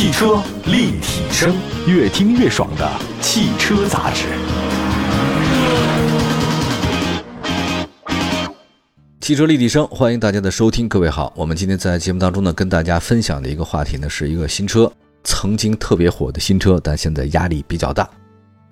[0.00, 1.54] 汽车立体声，
[1.86, 4.24] 越听越爽的汽车杂志。
[9.20, 10.88] 汽车立体声，欢迎大家的收听。
[10.88, 14.90] 各位好，我们今天在节目当中呢，跟大家分享的一个话题呢，是一个新车，
[15.22, 18.08] 曾经特别火的新车，但现在压力比较大，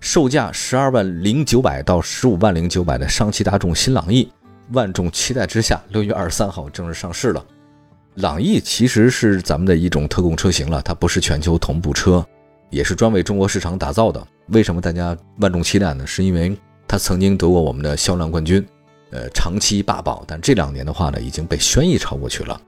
[0.01, 4.33] 售价十二万零九百到十五万零九百的上汽大众新朗逸，
[4.73, 7.45] 万众期待之下，六月二十三号正式上市了。
[8.21, 12.25] 朗逸其实是咱们的一种特供车型了，它不是全球同步车，
[12.69, 14.21] 也是专为中国市场打造的。
[14.49, 16.05] 为什么大家万众期待呢？
[16.05, 16.59] 是因为
[16.89, 18.65] 它曾经得过我们的销量冠军。
[19.11, 22.61] 呃，长期霸榜，但这两年的话呢，已经被轩逸超过去了。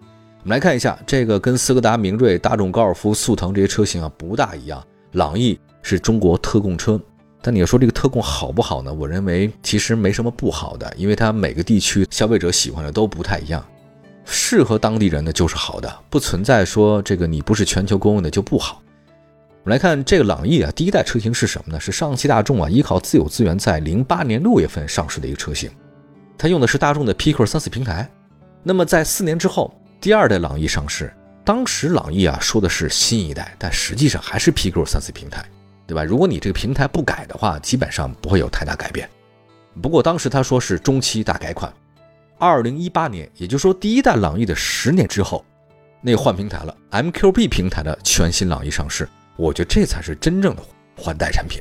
[0.45, 4.81] 我们来看一下，这个跟斯柯达明锐、大众高尔夫、速腾这些车型啊不大一样。
[5.12, 6.98] 朗逸是中国特供车，
[7.43, 8.95] 但你要说这个特供好不好呢？
[8.95, 13.62] 我认为其实没什么不好的，因为它每个地区消费者喜欢的都不太一样，
[14.24, 18.83] 适合当地人的就是好的，不存在说这个你不是全球公认的就不好。
[19.62, 21.78] 我们来看这个朗逸啊，第一代车型是什么呢？
[21.78, 25.70] 是上汽大众啊依靠自有资源在零八年六月份上市的一个车型。
[26.39, 28.11] 它用的是大众的 P Q 三四平台，
[28.62, 31.12] 那么在四年之后，第二代朗逸上市，
[31.45, 35.45] 当时朗逸啊说的是新一代，但实际上还是 P Q 三四平台，
[35.86, 36.02] 对吧？
[36.02, 39.06] 如果你这个平台不改的话，基本上不会有太大改变。
[39.83, 41.70] 不过当时他说是中期大改款，
[42.41, 45.44] 二零一八年，也就是说第一代朗逸的十年之后，
[46.00, 50.62] 那换平台了，M Q B 平台的全新朗逸上市，我觉得这才是真正的
[50.96, 51.61] 换代产品。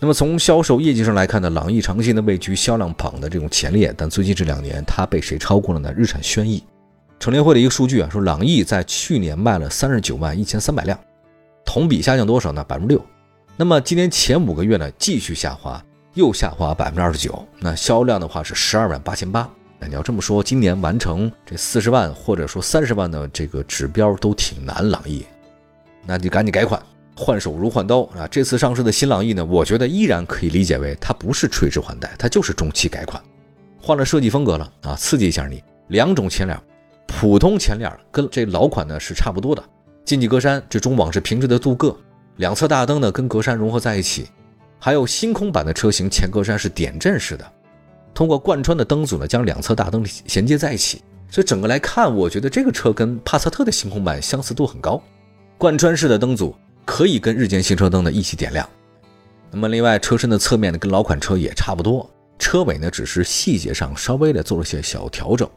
[0.00, 5.94] 那么从销售业绩上来看呢，朗逸长期呢位居销量榜的这种前列，但最近这两年它被谁超过了呢？
[5.96, 6.62] 日产轩逸。
[7.20, 10.98] 乘联会的一个数据啊，说朗逸在去年卖了三十九万一千三百辆，
[11.64, 12.64] 同比下降多少呢？
[12.64, 13.02] 百分之六。
[13.56, 15.82] 那么今年前五个月呢继续下滑，
[16.14, 17.46] 又下滑百分之二十九。
[17.60, 19.48] 那销量的话是十二万八千八。
[19.88, 25.24] 你要这么说，今年完成这四十万或者说三十万的这个指标都挺难，朗逸，
[26.04, 26.80] 那就赶紧改款。
[27.18, 28.28] 换手如换刀啊！
[28.30, 33.22] 这次上市的新朗逸呢，我觉得依然可以理解为它不是垂直换代，它就是中期改款，
[33.80, 34.94] 换了设计风格了啊！
[34.96, 36.60] 刺激一下你，两种前脸，
[37.06, 39.64] 普通前脸跟这老款呢是差不多的，
[40.04, 41.96] 进气格栅这中网是平直的镀铬，
[42.36, 44.26] 两侧大灯呢跟格栅融合在一起，
[44.78, 47.50] 还有星空版的车型前格栅是点阵式的，
[48.16, 55.00] 通过贯穿的灯组呢将两侧大灯衔接在一起，所以整个来看，我觉得这个车跟帕萨特的星空版相似度很高，
[55.58, 56.56] 贯穿式的灯组。
[56.86, 58.64] 可以跟日间行车灯呢一起点亮。
[59.50, 65.50] 那么另外车身的侧面呢跟老款车也差不多，车尾呢只是细节上稍微的做了些小调整，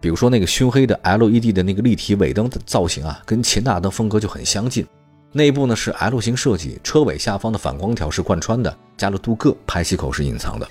[0.00, 4.86] 比如说那个熏黑的 LED 的那个立体尾灯的造型啊，跟前大灯风格就很相近。
[5.32, 10.66] 内部呢是 L 型设计，车尾下方的反光条是贯穿的，加了镀铬，排气口是隐藏的。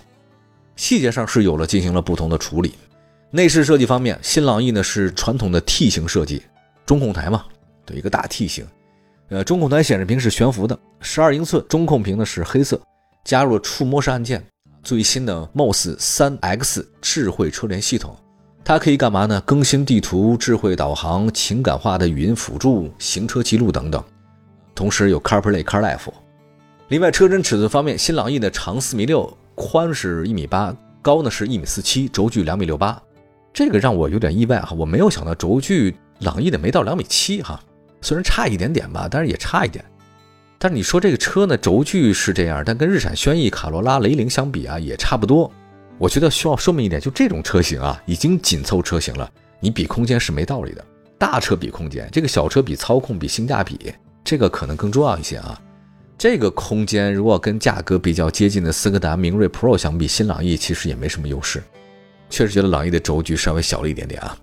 [0.75, 2.73] 细节上是有了进行了不同的处理。
[3.31, 6.43] 内饰设计方面，新朗逸呢是传统的 T 型设计，
[6.85, 7.45] 中控台嘛，
[7.85, 8.65] 对，一个大 T 型。
[9.29, 12.79] 呃，中控台显示屏是悬浮的，十二英寸中控屏呢是黑色，
[13.23, 14.43] 加入了触摸式按键，
[14.83, 18.15] 最新的 MOS 三 X 智慧车联系统，
[18.63, 19.41] 它可以干嘛呢？
[19.41, 24.03] 更新地图、智慧导航、情感化的语音辅助、行车记录等等，
[24.75, 26.13] 同时有 CarPlay、CarLife。
[26.89, 33.01] 另外，车身尺寸方面，新朗逸的长四米六，宽是一米八，高呢是一米四七，轴距两米六八，
[33.53, 37.59] 这个让我有点意外哈，我没有想到轴距朗逸的没到两米七哈。
[38.01, 39.83] 虽然差一点点吧，但是也差一点。
[40.57, 45.51] 但是你说这个车呢，轴距是这样，但跟日产轩逸、卡罗拉、雷凌相比啊，也差不多。
[45.97, 50.83] 我觉得需要说明一点，就这种车型啊，已经紧凑车型了，你比空间是没道理的。
[51.17, 53.93] 大车比空间，这个小车比操控、比性价比，
[54.23, 55.61] 这个可能更重要一些啊。
[56.17, 61.61] 这个空间如果跟价格比较接近的斯柯达明锐 Pro 相比，新朗逸其实也没什么优势。
[62.29, 64.37] 确实觉得朗逸的轴距稍微小了一点点啊。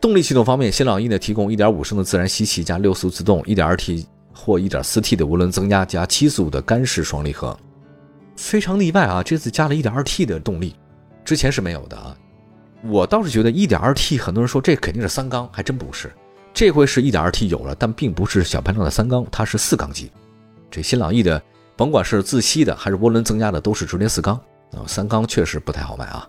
[0.00, 7.54] 动力系统方面，新朗逸呢提供1.5升的自然吸气加六速自动，1.2T 或 1.4T 的涡轮增压加七速的干式双离合，
[8.36, 9.22] 非常例外啊！
[9.22, 10.74] 这次加了一点二 T 的动力，
[11.22, 12.16] 之前是没有的啊。
[12.82, 16.10] 我倒是觉得 1.2T，很多人说这肯定是三缸，还真不是。
[16.54, 20.10] 这回是 1.2T 有了，但并不是小排量的三缸，它是四缸机。
[20.70, 21.42] 这新朗逸的，
[21.76, 24.34] 甭管是自吸的还是涡轮增压的，都是直连四缸
[24.72, 24.84] 啊。
[24.86, 26.28] 三缸确实不太好卖啊。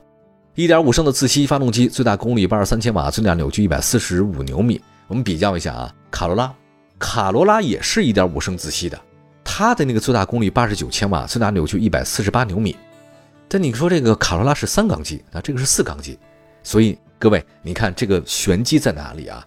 [0.55, 4.81] 一点五升的自吸发动机，最大功率八十三千瓦，最大扭矩一百四十五牛米。
[5.07, 6.53] 我们比较一下啊，卡罗拉，
[6.97, 8.99] 卡罗拉也是一点五升自吸的，
[9.43, 12.75] 它的那个最大功率八十九千瓦，最大扭矩一百四十八牛米。
[13.47, 16.17] 但你说这个卡罗拉是三缸机啊，这个是四缸机，
[16.63, 19.45] 所以各位，你看这个玄机在哪里啊？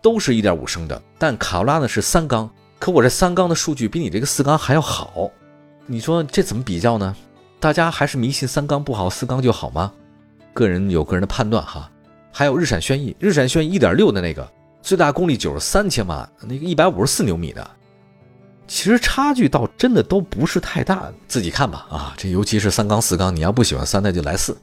[0.00, 2.48] 都是一点五升的，但卡罗拉呢是三缸，
[2.78, 5.30] 可我这三缸的数据比你这个四缸还要好，
[5.86, 7.14] 你说这怎么比较呢？
[7.60, 9.92] 大家还是迷信三缸不好，四缸就好吗？
[10.54, 11.90] 个人有个人的判断哈，
[12.32, 14.48] 还有日产轩逸，日产轩逸一点六的那个
[14.80, 17.68] 最大功率九十三千瓦，那个一百五十四牛米的，
[18.68, 24.56] 其实差距倒真的都不是太大，自己看吧啊，这尤其是三缸四缸，你要不喜欢三，那就来四。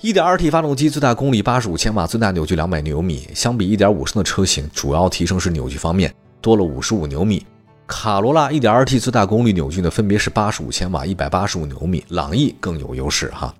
[0.00, 7.44] 一点二 T 发动机最大功率八十五千瓦，最大扭矩两百牛米，相比一点五升的车型，主要提升是扭矩方面多了五十五牛米。
[7.86, 13.54] 卡罗拉一点二 T 最大功率扭矩呢，分别是八十五千瓦、一百八十五牛米，朗逸更有优势哈。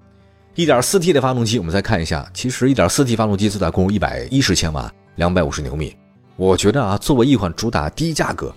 [0.55, 5.97] 一点四 T 的发动机，我们再看一下，其实一点四 T 发动机最大功率一百一十千瓦、两百五十牛米。
[6.37, 8.55] 我觉得啊，作为一款主打低价格、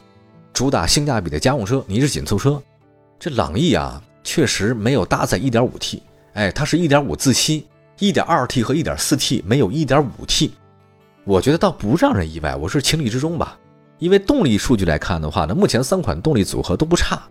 [0.52, 2.62] 主打性价比的家用车，你是紧凑车，
[3.20, 6.04] 这朗逸啊，确实没有搭载一点五 T，
[6.34, 7.66] 哎，它是一点五自吸。
[8.00, 10.54] 一点二 T 和一点四 T 没有一点五 T，
[11.24, 13.56] 我觉得倒不让人意外，我是情理之中吧。
[14.02, 17.22] 因为动力数据来看的话呢，目前三款动力组合都不差，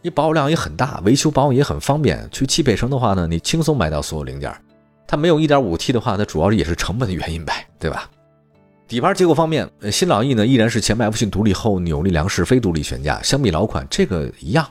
[0.00, 2.26] 你保有量也很大，维修保养也很方便。
[2.32, 4.50] 去汽配城的话呢，你轻松买到所有零件。
[5.06, 8.08] 它没有一点五 T 的话，它主要也是成本的原因呗，对吧？
[8.88, 14.66] 底盘结构方面，新朗逸呢依然是前麦弗逊独立后扭力梁式非独立悬架，相比老款这个一样。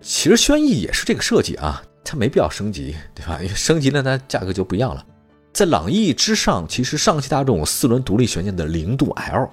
[0.00, 1.80] 其实轩逸也是这个设计啊。
[2.04, 3.38] 它没必要升级，对吧？
[3.40, 5.06] 因为升级了，它价格就不一样了。
[5.52, 9.48] 在朗逸之上，其实上汽大众四轮独立悬架的零度 L，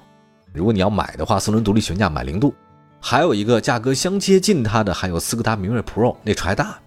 [0.53, 2.53] 如果你要买的话，四轮独立悬架买零度。
[3.01, 6.77] 还有一个价格相接近它的，还有斯柯达明锐 Pro，那车还大。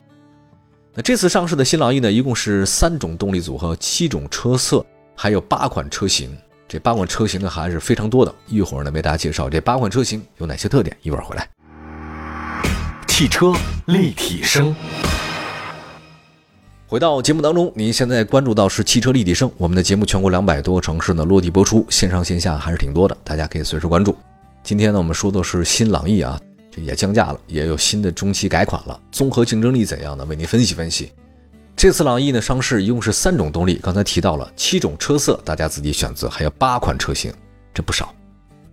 [0.94, 4.84] 那这次上市的新朗逸呢，一共是三种动力组合，七种车色，
[5.16, 6.36] 还有八款车型。
[6.68, 8.34] 这八款车型呢还是非常多的。
[8.46, 10.96] 一会儿呢为大家介绍这八款车型有哪些特点。
[11.02, 11.48] 一会儿回来，
[13.08, 13.52] 汽车
[13.86, 14.74] 立体声。
[16.92, 24.14] 回到节目当中，您现在关注到是汽车立体声，我们的节目全国两百多个城市呢落地播出，线上线下还是挺多的，大家可以随时关注。
[24.62, 26.38] 今天呢，我们说的是新朗逸啊，
[26.70, 30.24] 这也降价了，也有新的中期改款了，综合竞争力怎样呢？
[30.26, 31.10] 为您分析分析。
[31.74, 37.32] 这次朗逸呢上市一共是三种动力，刚才提到了七种车色，大家自己选择，还有八款车型，
[37.72, 38.14] 这不少。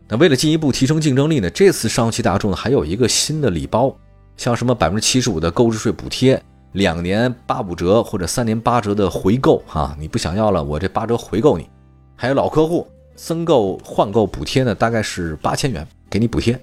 [0.10, 3.96] 那为了进一步提升竞争力呢，这次上汽大众呢还有一个新的礼包，
[4.36, 6.44] 像什么百分之七十五的购置税补贴。
[6.74, 11.68] 两年八五折或者三年八折的回购哈，你不想要了，我这八折回购你。
[12.16, 16.60] 还有老客户增购换购补贴呢，大概是八千元给你补贴。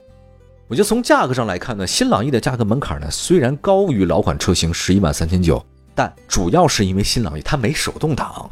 [0.68, 5.64] 我觉得从价格上来看呢，新朗逸的价格门槛呢虽然高于老款车型十一万三千九，
[5.94, 8.50] 但主要是因为新朗逸它没手动挡，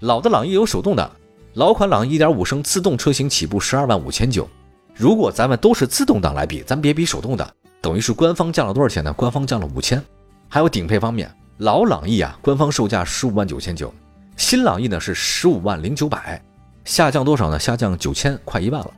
[0.00, 1.10] 老的朗逸有手动挡。
[1.54, 4.48] 老款朗逸一点五升自动车型起步十二万五千九，
[4.94, 7.48] 如果咱们都是自动挡来比，咱别比手动挡，
[7.80, 9.12] 等于是官方降了多少钱呢？
[9.12, 10.02] 官方降了五千。
[10.48, 13.92] 还有顶配方面，老朗逸啊，官方售价十五万九千九，
[14.36, 16.40] 新朗逸呢是十五万零九百，
[16.84, 17.58] 下降多少呢？
[17.58, 18.90] 下降九千，快一万了。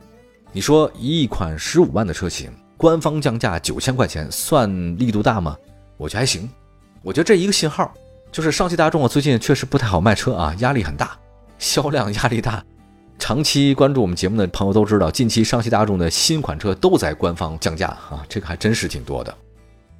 [0.51, 5.55] 你说一款十五万的车型，官方降价九千块钱，算力度大吗？
[5.97, 6.49] 我觉得还行。
[7.01, 7.91] 我觉得这一个信号，
[8.31, 11.17] 就是上汽大众啊，最近确实不太好卖车啊，压力很大，
[11.57, 12.63] 销量压力大。
[13.19, 19.35] 长期关注我们节目的朋友都知道，近期上汽大众的新款车都在官方降价啊，这个还真是挺多的。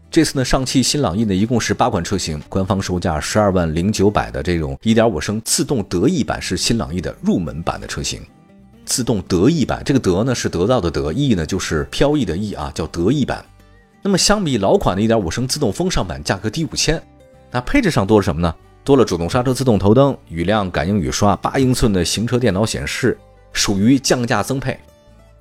[0.09, 8.21] 这次呢，上汽新朗逸呢，一共是八款车型，官方售价十二万零九百的这种一点五升自动得意版是新朗逸的入门版的车型。
[8.85, 13.43] 自动得意版，这个得呢是得到的得，意呢就是飘逸的逸啊，叫得意版。
[14.01, 17.01] 那么相比老款的一点五升自动风尚版，价格低五千。
[17.51, 18.55] 那配置上多了什么呢？
[18.85, 23.17] 多了主动刹车、自动头灯、雨量感应雨刷、八英寸的行车电脑显示，
[23.51, 24.79] 属于降价增配。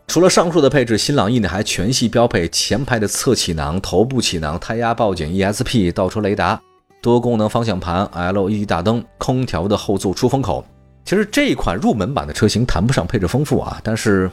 [0.09, 6.59] 除了上述的配置，新朗逸呢还全系标配前排的侧气囊、头部气囊、胎压报警、ESP、倒车雷达、
[7.03, 10.65] 多功能方向盘、LED 大灯、空调的后座出风口。
[11.05, 14.31] 其实这款入门版的车型谈不上配置丰富啊，但是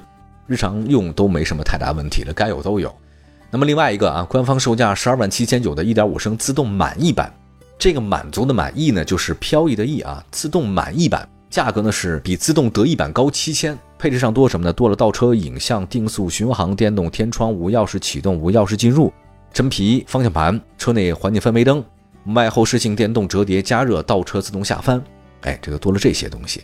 [0.47, 2.93] 日常用都没什么太大问题了，该有都有。
[3.51, 7.33] 那么另外一个啊，官方售价十二万七千九的1.5升自动满意版，
[7.77, 11.27] 这个满足的满意呢就是飘逸的逸啊，自动满意版。
[11.53, 14.73] 价格呢是比自动得意版高七千，配置上多什么呢？
[14.73, 19.13] 多了倒车影像、定速巡航、电动天窗、无钥匙启动、无钥匙进入、
[19.53, 21.85] 真皮方向盘、车内环境氛围灯、
[22.33, 24.99] 外后视镜电动折叠加热、倒车自动下翻。
[25.41, 26.63] 哎，这个多了这些东西。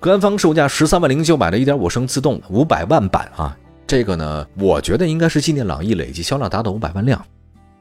[0.00, 3.54] 官方售价十三万零九百的一点五升自动五百万版啊，
[3.86, 7.22] 这个呢，我觉得应该是纪念朗逸累计销量达到五百万辆，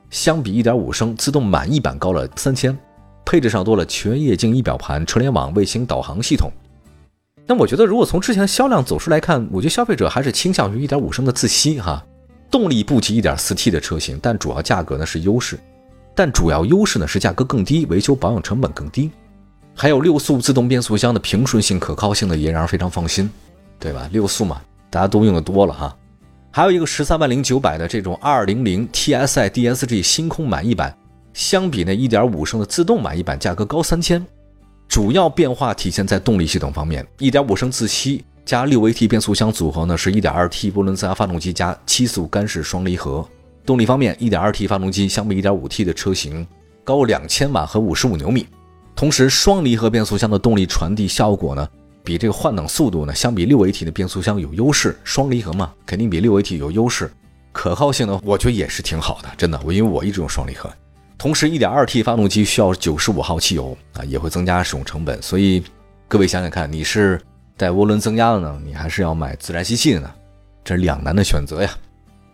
[0.09, 2.77] 相比一点五升自动满意版高了三千。
[3.25, 6.51] 配置上多了全液晶仪表盘、车联网、卫星导航系统。
[7.47, 12.05] 那我觉得，如果从之前销量走势来看，我觉得消费者还是倾向于1.5升的自吸哈，
[12.49, 15.59] 动力不及 1.4T 的车型，但主要价格呢是优势。
[16.13, 19.09] 但主要优势呢是价格更低，维修保养成本更低，
[19.75, 23.29] 还有六速自动变速箱的平顺性、可靠性呢也让人非常放心，
[23.79, 24.09] 对吧？
[24.11, 25.97] 六速嘛，大家都用的多了哈。
[26.51, 30.95] 还有一个十三万零九百的这种200 TSI DSG 星空满意版。
[31.33, 34.25] 相比那1.5升的自动满意版，价格高三千。
[34.87, 43.25] 主要变化体现在动力系统方面，1.5升自吸加六 AT 变速箱组合呢是 1.2T 涡轮增压发动机加七速干式双离合。
[43.65, 46.45] 动力方面，1.2T 发动机相比 1.5T 的车型
[46.83, 48.45] 高两千瓦和五十五牛米。
[48.93, 51.65] 同时，双离合变速箱的动力传递效果呢，
[52.03, 54.99] 比这个换挡速度呢，相比六 AT 的变速箱有优势。
[55.03, 57.09] 双离合嘛，肯定比六 AT 有优势。
[57.53, 59.59] 可靠性呢，我觉得也是挺好的，真的。
[59.63, 60.69] 我因为我一直用双离合。
[61.21, 65.21] 同时，1.2T 发动机需要95号汽油啊，也会增加使用成本。
[65.21, 65.63] 所以，
[66.07, 67.21] 各位想想看，你是
[67.55, 70.11] 带涡轮增压的呢，你还是要买自然吸气的呢？
[70.63, 71.69] 这是两难的选择呀。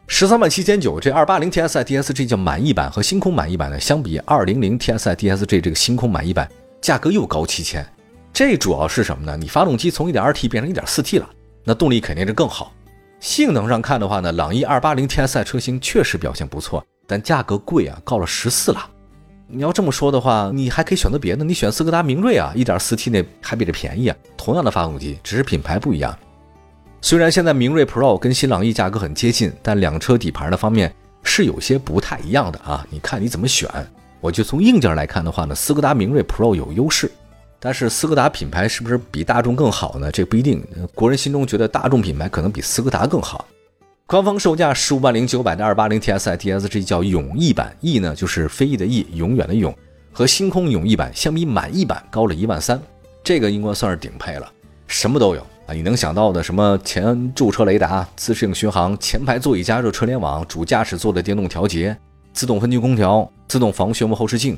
[0.08, 7.86] 十三万七千九，这二八零 TSI DSG 叫满意版和星空满意版呢，相比二零零 TSI DSG 这个星空满意版，价格又高七千。
[8.32, 9.36] 这主要是什么呢？
[9.36, 11.30] 你发动机从 1.2T 变成 1.4T 了，
[11.66, 12.72] 那动力肯定是更好。
[13.20, 18.90] 性能上看的话呢，朗逸二八零 TSI 车型确实表现不错，但价格贵啊，高了十四了。
[19.48, 26.14] 你要这么说的话，你还可以选择别的，你选斯柯达明锐啊，1.4T 那还比这便宜啊，同样的发动机，只是品牌不一样。
[27.02, 32.86] 虽然现在明锐 Pro 跟新朗逸价格很接近，但两车底盘的方面是有些不太一样的啊。
[32.90, 33.70] 你看你怎么选？
[34.20, 37.10] 我就从硬件来看的话呢，斯柯达明锐 Pro 有优势，
[37.58, 40.12] 但是斯柯达品牌是不是比大众更好呢？
[40.12, 40.62] 这不一定。
[40.94, 43.48] 国人心中觉得大众品牌可能比斯柯达更好。
[44.08, 49.78] 官方售价十五万零九百的二八零 TSITSG 叫永逸版，逸呢就是飞翼的翼，永远的永，
[50.14, 52.82] 和星空永逸版相比，满意版高了一万三，
[53.22, 54.50] 这个应该算是顶配了，
[54.88, 55.42] 什么都有。
[55.66, 61.94] 啊，你能想到的什么前驻车雷达、自适应巡航、前排座椅加热车联网、主驾驶座的电动调节、
[62.32, 64.58] 自动分区空调、自动防眩目后视镜。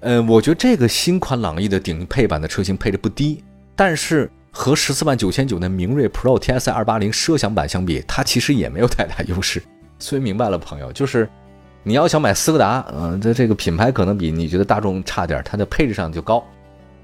[0.00, 3.42] 呃，我觉得这个新款朗逸的顶配版的车型配置不低，
[3.74, 9.62] 但是和十四万九千九的明锐 Pro TSI 二八零奢享版相比，它其实也没有太大优势。
[9.98, 11.28] 所以明白了，朋友，就是
[11.82, 16.42] 你要想买斯柯达，嗯，它这个品牌可能比你觉得大众差点，它的配置上就高。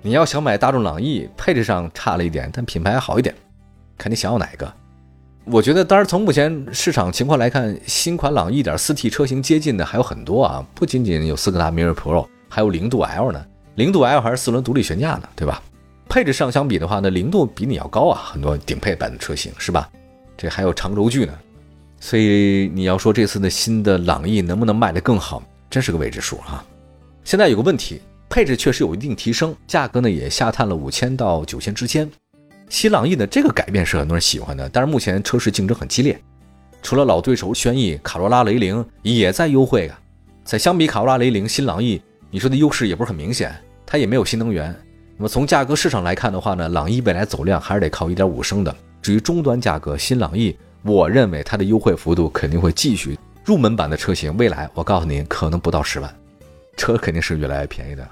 [0.03, 3.35] 你要想买大众朗逸，配置上差了一点，但品牌好一点，
[3.99, 4.73] 看你想要哪一个。
[5.45, 13.45] 我觉得，当然从目前市场情况来看，新款朗逸点四 T 车型接近的还有很多啊，不仅仅有斯柯达明锐 Pro，还有零度 L 呢。
[13.77, 15.63] 零度 L 还是四轮独立悬架呢，对吧？
[16.09, 19.91] 配置上相比的话呢，零度比你要高啊，很多顶配版的车型是吧？
[20.37, 21.33] 这还有长轴距呢，
[22.01, 26.65] 所以你要说这次的新的朗逸能不能卖得更好，真是个未知数啊。
[27.25, 28.01] 现在有个问题。
[28.29, 32.11] 配置确实有一定提升，价格呢也下探了五千到九千之间。
[32.69, 36.21] 新朗逸的这个改变是很多人喜欢的，但是目前车市竞争很激烈，
[36.83, 39.99] 除了老对手轩逸、卡罗拉、雷凌也在优惠啊。
[40.45, 43.55] 在相比卡罗拉、雷凌，新朗逸你说的优势也不是很明显，
[43.87, 44.75] 它也没有新能源。
[45.17, 48.75] 那么从价格市场来看的话呢，朗逸未来走量还是得靠1.5升的。
[49.01, 56.15] 至于终端价格，新朗逸我认为它的优惠幅度肯定会继续，入门版的车型未来我告诉您可能不到十万。
[56.77, 58.07] 车肯定是越来越便宜的。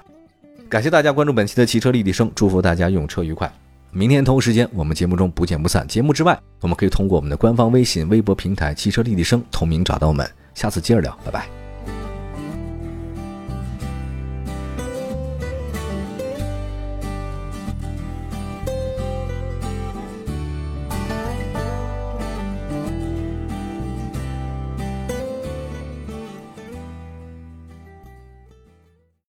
[0.67, 3.51] 感谢大家关注本期的汽车立体声，祝福大家用车愉快。
[3.91, 5.87] 明天同一时间，我们节目中不见不散。
[5.87, 10.27] 节目之外，我们可以通过我们的官方微信、微博平台“汽车立体声”同名找到我们。
[10.55, 11.54] 下次接着聊，拜拜。